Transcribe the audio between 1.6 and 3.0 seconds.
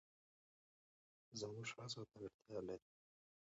هڅو ته اړتیا لري.